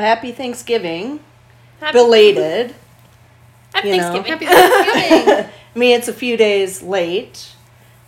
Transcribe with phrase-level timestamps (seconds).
[0.00, 1.20] Well, happy Thanksgiving.
[1.78, 2.74] Happy, Belated.
[3.74, 4.12] Happy you know.
[4.12, 4.32] Thanksgiving.
[4.32, 5.50] Happy Thanksgiving.
[5.74, 7.52] I mean, it's a few days late,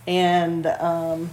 [0.07, 1.29] and um,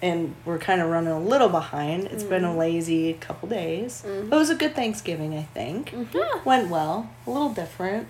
[0.00, 2.04] and we're kind of running a little behind.
[2.04, 2.58] It's been a mm-hmm.
[2.58, 4.04] lazy couple days.
[4.06, 4.28] Mm-hmm.
[4.28, 5.90] But it was a good Thanksgiving, I think.
[5.90, 6.16] Mm-hmm.
[6.16, 6.42] Yeah.
[6.44, 7.10] Went well.
[7.26, 8.06] A little different.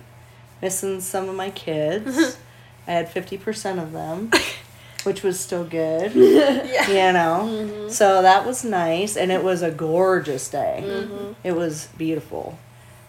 [0.60, 2.36] Missing some of my kids.
[2.86, 4.30] I had fifty percent of them,
[5.04, 6.12] which was still good.
[6.14, 6.88] yeah.
[6.92, 7.88] You know, mm-hmm.
[7.88, 10.82] so that was nice, and it was a gorgeous day.
[10.84, 11.32] Mm-hmm.
[11.44, 12.58] It was beautiful,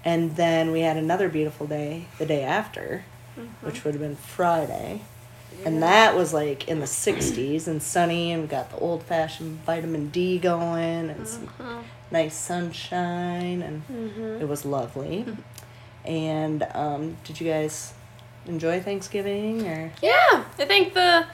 [0.05, 3.03] and then we had another beautiful day the day after,
[3.37, 3.65] mm-hmm.
[3.65, 5.01] which would have been Friday,
[5.65, 10.09] and that was like in the '60s and sunny, and we got the old-fashioned vitamin
[10.09, 11.49] D going, and some
[12.11, 15.25] nice sunshine, and it was lovely.
[16.05, 17.93] And um, did you guys
[18.45, 19.91] enjoy Thanksgiving or?
[20.01, 21.25] Yeah, I think the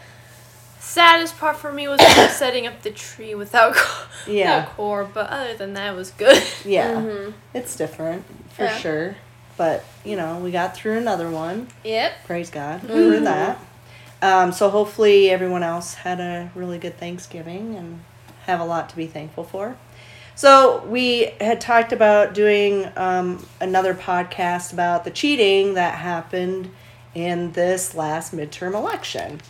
[0.80, 2.02] saddest part for me was
[2.35, 4.59] setting up the tree without co- Yeah.
[4.61, 6.41] without core, but other than that, it was good.
[6.66, 8.77] Yeah, it's different for Yeah.
[8.77, 9.16] sure.
[9.58, 11.67] But you know, we got through another one.
[11.83, 12.25] Yep.
[12.25, 13.59] Praise God for that.
[14.21, 18.02] Um, so hopefully everyone else had a really good Thanksgiving and
[18.45, 19.77] have a lot to be thankful for.
[20.36, 26.71] So we had talked about doing um, another podcast about the cheating that happened
[27.14, 29.41] in this last midterm election.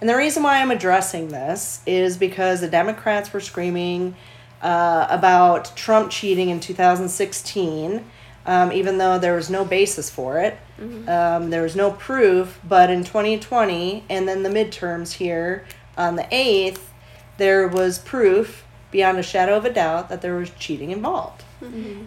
[0.00, 4.14] And the reason why I'm addressing this is because the Democrats were screaming
[4.62, 8.04] uh, about Trump cheating in 2016,
[8.46, 10.56] um, even though there was no basis for it.
[11.08, 15.64] Um, there was no proof, but in 2020 and then the midterms here
[15.96, 16.80] on the 8th,
[17.36, 21.42] there was proof beyond a shadow of a doubt that there was cheating involved.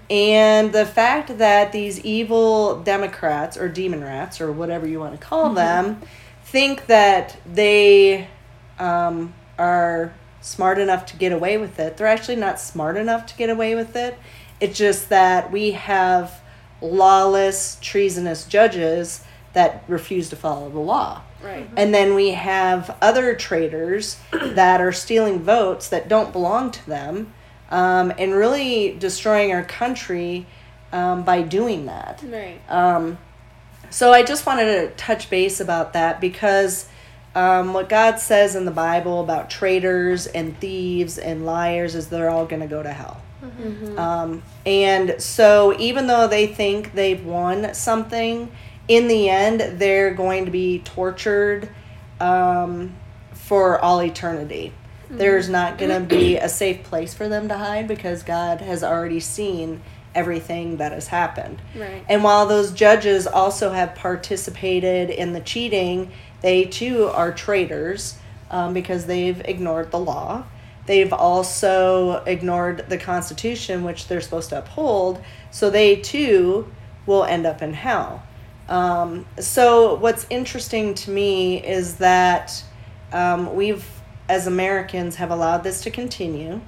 [0.09, 5.25] And the fact that these evil Democrats or demon rats or whatever you want to
[5.25, 6.01] call them
[6.51, 8.27] think that they
[8.77, 13.37] um, are smart enough to get away with it, they're actually not smart enough to
[13.37, 14.17] get away with it.
[14.59, 16.41] It's just that we have
[16.81, 19.23] lawless, treasonous judges
[19.53, 21.21] that refuse to follow the law.
[21.41, 21.69] Right.
[21.77, 27.33] And then we have other traitors that are stealing votes that don't belong to them
[27.69, 30.45] um, and really destroying our country
[30.91, 32.21] um, by doing that.
[32.27, 32.59] Right.
[32.69, 33.17] Um,
[33.91, 36.87] so I just wanted to touch base about that because
[37.35, 42.29] um, what God says in the Bible about traitors and thieves and liars is they're
[42.29, 43.21] all going to go to hell.
[43.97, 48.51] Um, and so even though they think they've won something,
[48.87, 51.69] in the end, they're going to be tortured
[52.19, 52.95] um,
[53.33, 54.73] for all eternity.
[55.09, 58.83] There's not going to be a safe place for them to hide because God has
[58.83, 59.81] already seen
[60.13, 61.61] everything that has happened.
[61.75, 62.03] Right.
[62.09, 66.11] And while those judges also have participated in the cheating,
[66.41, 68.17] they too are traitors
[68.49, 70.43] um, because they've ignored the law.
[70.85, 75.21] They've also ignored the Constitution, which they're supposed to uphold.
[75.51, 76.71] So they too
[77.05, 78.23] will end up in hell.
[78.67, 82.63] Um, so what's interesting to me is that
[83.11, 83.85] um, we've,
[84.29, 86.61] as Americans, have allowed this to continue.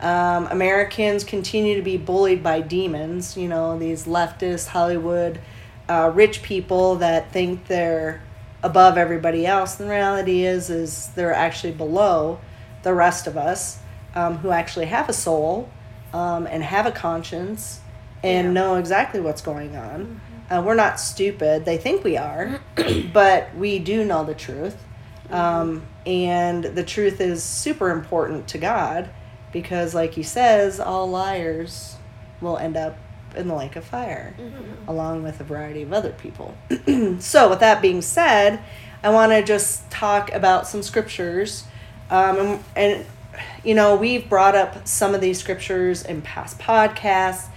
[0.00, 5.40] Um, Americans continue to be bullied by demons, you know, these leftist Hollywood
[5.88, 8.22] uh, rich people that think they're
[8.62, 9.78] above everybody else.
[9.78, 12.40] And the reality is, is they're actually below
[12.82, 13.78] the rest of us
[14.14, 15.68] um, who actually have a soul
[16.14, 17.80] um, and have a conscience
[18.22, 18.52] and Yeah.
[18.52, 20.20] know exactly what's going on.
[20.50, 21.64] Uh, we're not stupid.
[21.64, 22.60] They think we are,
[23.12, 24.76] but we do know the truth.
[25.30, 29.10] Um, and the truth is super important to God
[29.52, 31.96] because, like he says, all liars
[32.40, 32.96] will end up
[33.36, 34.34] in the lake of fire,
[34.88, 36.56] along with a variety of other people.
[37.18, 38.60] so, with that being said,
[39.02, 41.64] I want to just talk about some scriptures.
[42.10, 43.06] Um, and, and,
[43.64, 47.48] you know, we've brought up some of these scriptures in past podcasts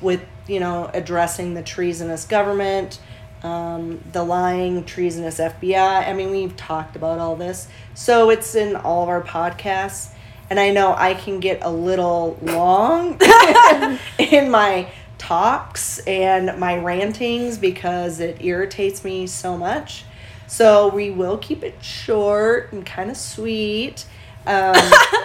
[0.00, 3.00] with, you know, addressing the treasonous government,
[3.42, 6.08] um, the lying, treasonous FBI.
[6.08, 7.68] I mean, we've talked about all this.
[7.94, 10.10] So it's in all of our podcasts.
[10.50, 13.20] And I know I can get a little long
[14.18, 20.04] in my talks and my rantings because it irritates me so much.
[20.48, 24.04] So we will keep it short and kind of sweet,
[24.44, 24.74] um,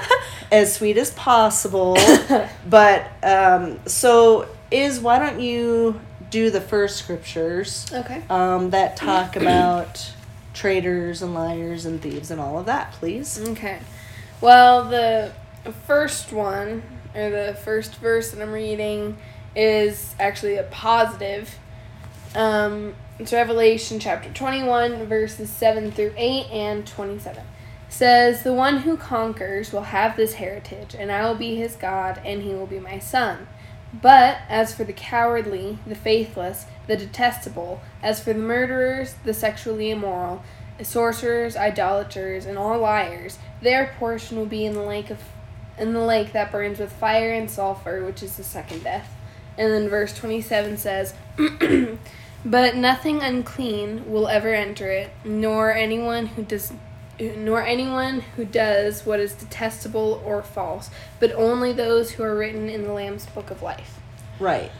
[0.51, 1.97] as sweet as possible.
[2.69, 5.99] But um, so is why don't you
[6.29, 8.21] do the first scriptures Okay.
[8.29, 10.11] um, that talk about
[10.53, 13.39] traitors and liars and thieves and all of that, please?
[13.49, 13.79] Okay.
[14.45, 15.31] Well, the
[15.87, 16.83] first one,
[17.15, 19.17] or the first verse that I'm reading,
[19.55, 21.57] is actually a positive.
[22.35, 27.43] Um, it's Revelation chapter 21, verses 7 through 8 and 27.
[27.89, 32.21] Says, The one who conquers will have this heritage, and I will be his God,
[32.23, 33.47] and he will be my son.
[33.99, 39.89] But as for the cowardly, the faithless, the detestable, as for the murderers, the sexually
[39.89, 40.43] immoral,
[40.83, 45.19] sorcerers, idolaters, and all liars, their portion will be in the lake of
[45.77, 49.13] in the lake that burns with fire and sulfur, which is the second death.
[49.57, 51.13] And then verse 27 says,
[52.45, 56.71] But nothing unclean will ever enter it, nor anyone who does
[57.19, 60.89] nor anyone who does what is detestable or false,
[61.19, 63.99] but only those who are written in the Lamb's book of life.
[64.37, 64.71] Right.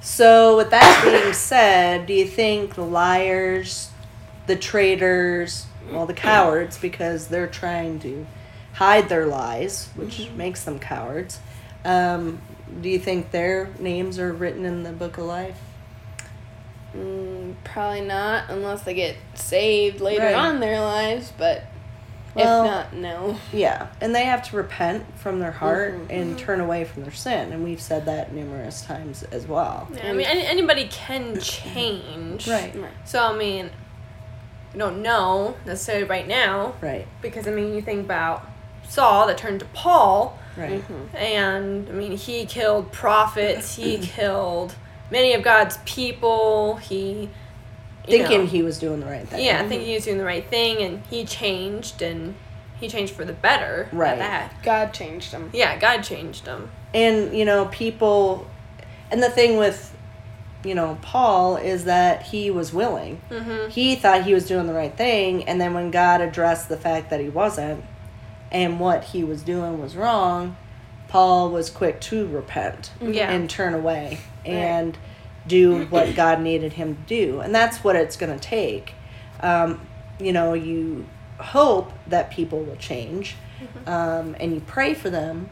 [0.00, 3.90] So, with that being said, do you think the liars,
[4.48, 8.26] the traitors, well, the cowards, because they're trying to
[8.72, 11.38] hide their lies, which makes them cowards,
[11.84, 12.40] um,
[12.80, 15.58] do you think their names are written in the book of life?
[16.96, 20.34] Mm, probably not, unless they get saved later Right.
[20.34, 21.64] on in their lives, but
[22.34, 23.36] Well- if not, no.
[23.52, 26.06] Yeah, and they have to repent from their heart Mhm.
[26.10, 29.88] and turn away from their sin, and we've said that numerous times as well.
[29.94, 32.48] Yeah, I mean, any, anybody can change.
[32.48, 32.74] Right.
[33.04, 33.70] So, I mean,
[34.72, 38.46] we don't know necessarily right now Right, because, I mean, you think about
[38.88, 40.80] Saul that turned to Paul, right.
[40.82, 41.16] Mm-hmm.
[41.16, 44.74] and, I mean, he killed prophets, he killed
[45.10, 47.30] many of God's people, he.
[48.06, 49.44] Thinking know, he was doing the right thing.
[49.44, 52.34] Yeah, thinking he was doing the right thing, and he changed, and
[52.80, 53.88] he changed for the better.
[53.90, 54.18] at Right.
[54.18, 54.54] that.
[54.62, 55.50] God changed him.
[55.52, 56.70] Yeah, God changed him.
[56.94, 58.46] and you know people
[59.10, 59.94] and the thing with
[60.64, 63.20] you know paul is that he was willing.
[63.30, 63.68] Mm-hmm.
[63.70, 67.10] he thought he was doing the right thing and then when god addressed the fact
[67.10, 67.84] that he wasn't
[68.50, 70.56] and what he was doing was wrong
[71.08, 73.30] paul was quick to repent Yeah.
[73.30, 74.96] and turn away and
[75.46, 77.40] do what god needed him to do.
[77.40, 78.92] And that's what it's going to take.
[79.40, 79.80] Um,
[80.20, 81.06] you know you
[81.38, 83.36] hope that people will change
[83.86, 85.48] um, and you pray for them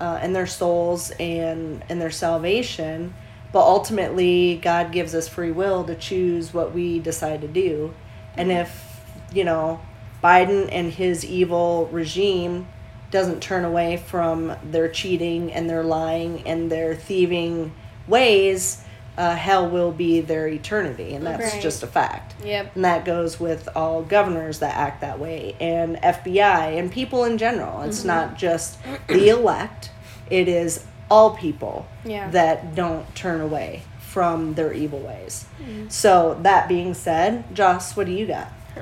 [0.00, 3.14] uh, and their souls and and their salvation
[3.52, 7.92] but ultimately god gives us free will to choose what we decide to do
[8.36, 9.00] and if
[9.32, 9.80] you know
[10.22, 12.66] biden and his evil regime
[13.10, 17.72] doesn't turn away from their cheating and their lying and their thieving
[18.06, 18.84] ways
[19.18, 21.62] uh, hell will be their eternity and that's Right.
[21.62, 22.76] just a fact Yep.
[22.76, 27.36] and that goes with all governors that act that way and FBI and people in
[27.36, 27.82] general.
[27.82, 29.90] It's not just the elect,
[30.30, 32.30] it is all people Yeah.
[32.30, 35.46] that don't turn away from their evil ways.
[35.60, 35.88] Mm-hmm.
[35.88, 38.48] So, that being said, Joss, what do you got?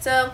[0.00, 0.32] So,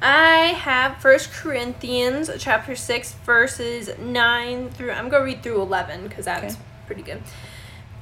[0.00, 4.92] I have First Corinthians chapter six verses nine through.
[4.92, 6.62] I'm gonna read through eleven because that's Okay.
[6.86, 7.22] pretty good.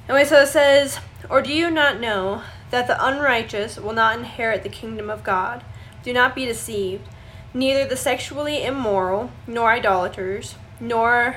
[0.09, 0.99] Anyway, so it says,
[1.29, 5.65] "Or do you not know that the unrighteous will not inherit the kingdom of God?
[6.05, 7.09] Do not be deceived.
[7.55, 11.37] Neither the sexually immoral, nor idolaters, nor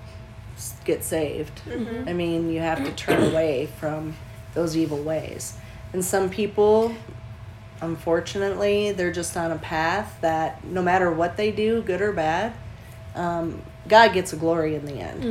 [0.85, 1.61] get saved.
[2.07, 4.15] I mean, you have to turn away from
[4.53, 5.55] those evil ways.
[5.93, 6.93] And some people,
[7.81, 12.53] unfortunately, they're just on a path that no matter what they do, good or bad,
[13.15, 15.23] um, God gets a glory in the end.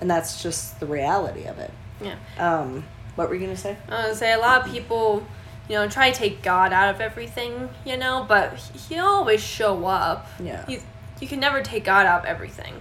[0.00, 1.70] And that's just the reality of it.
[2.00, 2.16] Yeah.
[2.38, 2.84] Um,
[3.16, 3.76] what were you going to say?
[3.88, 5.26] I would say a lot of people,
[5.68, 9.42] you know, try to take God out of everything, you know, but he- he'll always
[9.42, 10.26] show up.
[10.42, 10.64] Yeah.
[10.66, 10.80] You,
[11.20, 12.74] you can never take God out of everything.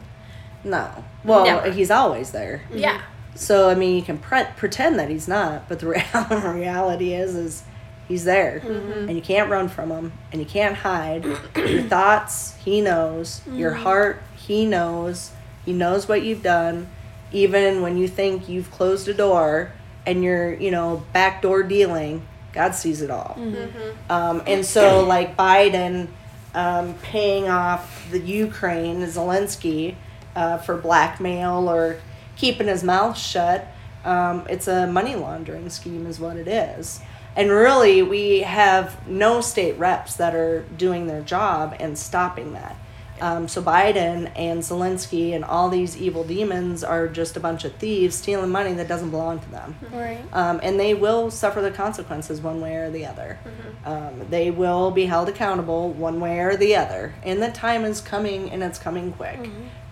[0.64, 1.04] No.
[1.24, 1.72] Well, Never.
[1.72, 2.64] he's always there.
[2.70, 2.78] Mm-hmm.
[2.80, 3.02] Yeah.
[3.36, 5.88] So I mean, you can pre- pretend that he's not, but the
[6.56, 7.64] reality is, is
[8.08, 8.92] he's there, mm-hmm.
[8.92, 9.08] Mm-hmm.
[9.08, 11.26] and you can't run from him, and you can't hide.
[11.56, 13.42] Your thoughts, he knows.
[13.52, 15.32] Your heart, he knows.
[15.66, 16.88] He knows what you've done,
[17.32, 19.72] even when you think you've closed a door
[20.06, 22.26] and you're, you know, backdoor dealing.
[22.52, 23.38] God sees it all.
[24.10, 26.08] Um, and so, like Biden
[26.56, 29.96] um, paying off the Ukraine, Zelensky,
[30.36, 31.98] uh, for blackmail or
[32.36, 33.68] keeping his mouth shut,
[34.06, 37.02] um, it's a money laundering scheme, is what it is.
[37.36, 42.76] And really, we have no state reps that are doing their job and stopping that.
[43.22, 47.74] Um, so Biden and Zelensky and all these evil demons are just a bunch of
[47.76, 50.20] thieves stealing money that doesn't belong to them Right.
[50.32, 53.38] um, and they will suffer the consequences one way or the other.
[53.44, 53.88] Mhm.
[53.92, 58.00] Um, they will be held accountable one way or the other, and the time is
[58.00, 59.50] coming, and it's coming quick.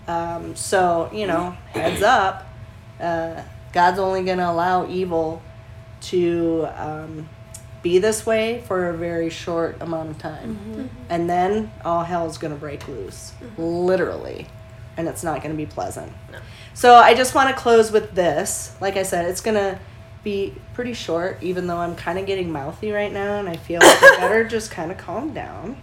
[0.07, 2.47] Um, so you know, heads up.
[2.99, 3.41] Uh,
[3.73, 5.41] God's only going to allow evil
[6.01, 7.29] to um,
[7.83, 10.89] be this way for a very short amount of time.
[11.09, 14.47] And then all hell is going to break loose, literally.
[14.95, 16.11] And it's not going to be pleasant.
[16.31, 16.39] No.
[16.73, 18.75] So I just want to close with this.
[18.81, 19.79] Like I said, it's going to
[20.23, 23.79] be pretty short, even though I'm kind of getting mouthy right now, and I feel
[23.79, 25.77] like I better just kind of calm down.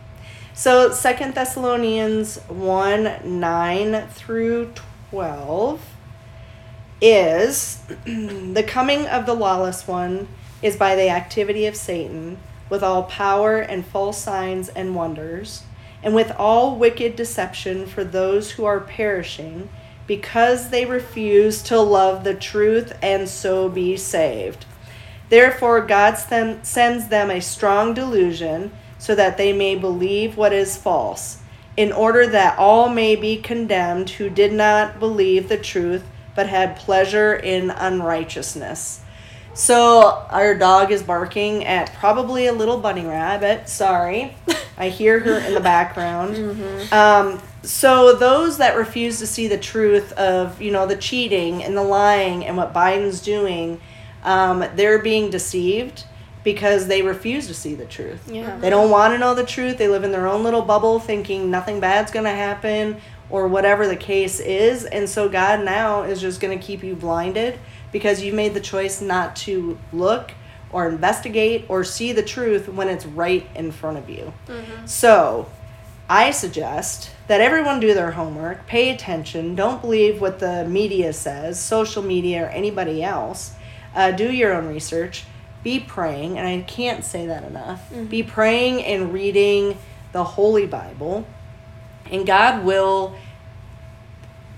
[0.56, 4.72] So Second Thessalonians 1 9 through
[5.10, 5.84] 12
[7.00, 10.28] is the coming of the lawless one
[10.62, 12.38] is by the activity of Satan
[12.70, 15.64] with all power and false signs and wonders,
[16.04, 19.68] and with all wicked deception for those who are perishing,
[20.06, 24.66] because they refuse to love the truth and so be saved.
[25.30, 28.70] Therefore, God sen- sends them a strong delusion
[29.04, 31.36] so that they may believe what is false,
[31.76, 36.02] in order that all may be condemned who did not believe the truth
[36.34, 39.02] but had pleasure in unrighteousness.
[39.52, 43.68] So, our dog is barking at probably a little bunny rabbit.
[43.68, 44.34] Sorry.
[44.78, 46.90] I hear her in the background.
[46.90, 51.76] Um, so, those that refuse to see the truth of, you know, the cheating and
[51.76, 53.82] the lying and what Biden's doing,
[54.22, 56.04] um, they're being deceived
[56.44, 58.30] because they refuse to see the truth.
[58.30, 58.56] Yeah.
[58.58, 59.78] They don't want to know the truth.
[59.78, 63.88] They live in their own little bubble thinking nothing bad's going to happen or whatever
[63.88, 64.84] the case is.
[64.84, 67.58] And so God now is just going to keep you blinded
[67.90, 70.32] because you made the choice not to look
[70.70, 74.32] or investigate or see the truth when it's right in front of you.
[74.84, 75.48] So
[76.10, 81.58] I suggest that everyone do their homework, pay attention, don't believe what the media says,
[81.58, 83.52] social media, or anybody else.
[83.94, 85.24] Uh, do your own research.
[85.64, 87.90] Be praying, and I can't say that enough.
[87.90, 88.30] Be mm-hmm.
[88.30, 89.76] praying and reading
[90.12, 91.26] the Holy Bible,
[92.10, 93.16] and God will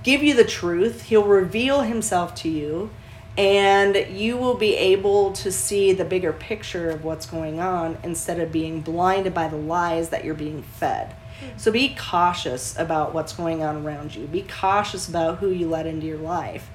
[0.03, 1.03] give you the truth.
[1.03, 2.91] He'll reveal Himself to you,
[3.39, 8.41] and you will be able to see the bigger picture of what's going on instead
[8.41, 11.11] of being blinded by the lies that you're being fed.
[11.11, 11.59] Mm-hmm.
[11.59, 14.27] So be cautious about what's going on around you.
[14.27, 16.69] Be cautious about who you let into your life.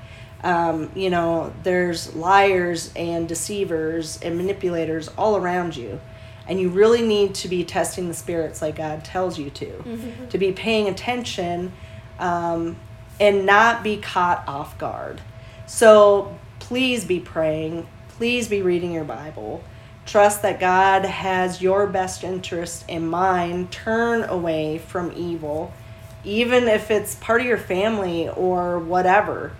[0.43, 5.99] Um, you know, there's liars and deceivers and manipulators all around you.
[6.47, 9.83] And you really need to be testing the spirits like God tells you to,
[10.29, 11.71] to be paying attention
[12.19, 12.75] um,
[13.19, 15.21] and not be caught off guard.
[15.67, 17.87] So please be praying.
[18.09, 19.63] Please be reading your Bible.
[20.05, 23.71] Trust that God has your best interest in mind.
[23.71, 25.71] Turn away from evil,
[26.23, 29.51] even if it's part of your family or whatever.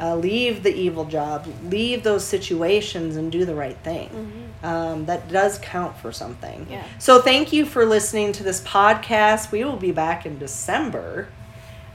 [0.00, 4.52] Uh, leave the evil job, leave those situations, and do the right thing.
[4.62, 6.66] Um, that does count for something.
[6.70, 6.84] Yeah.
[6.98, 9.52] So, thank you for listening to this podcast.
[9.52, 11.28] We will be back in December.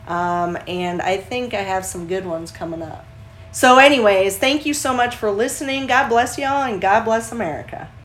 [0.07, 3.05] Um, and I think I have some good ones coming up.
[3.51, 5.87] So, anyways, thank you so much for listening.
[5.87, 7.89] God bless y'all and God bless America.